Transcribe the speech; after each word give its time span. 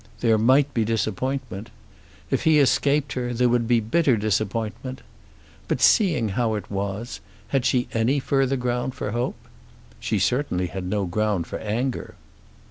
There 0.21 0.39
might 0.39 0.73
be 0.73 0.83
disappointment. 0.83 1.69
If 2.31 2.41
he 2.41 2.57
escaped 2.57 3.13
her 3.13 3.35
there 3.35 3.49
would 3.49 3.67
be 3.67 3.79
bitter 3.79 4.17
disappointment. 4.17 5.03
But 5.67 5.79
seeing 5.79 6.29
how 6.29 6.55
it 6.55 6.71
was, 6.71 7.19
had 7.49 7.65
she 7.65 7.87
any 7.93 8.17
further 8.19 8.57
ground 8.57 8.95
for 8.95 9.11
hope? 9.11 9.37
She 9.99 10.17
certainly 10.17 10.65
had 10.65 10.85
no 10.87 11.05
ground 11.05 11.45
for 11.45 11.59
anger! 11.59 12.15